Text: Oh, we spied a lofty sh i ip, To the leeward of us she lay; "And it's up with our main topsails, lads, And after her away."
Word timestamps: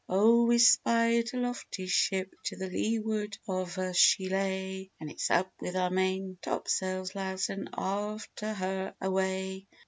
Oh, 0.09 0.45
we 0.47 0.57
spied 0.57 1.29
a 1.31 1.37
lofty 1.37 1.85
sh 1.85 2.09
i 2.11 2.15
ip, 2.21 2.33
To 2.45 2.55
the 2.55 2.71
leeward 2.71 3.37
of 3.47 3.77
us 3.77 3.97
she 3.97 4.29
lay; 4.29 4.89
"And 4.99 5.11
it's 5.11 5.29
up 5.29 5.53
with 5.59 5.75
our 5.75 5.91
main 5.91 6.39
topsails, 6.41 7.13
lads, 7.13 7.49
And 7.51 7.69
after 7.77 8.51
her 8.51 8.95
away." 8.99 9.67